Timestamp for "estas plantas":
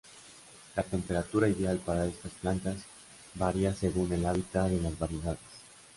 2.07-2.77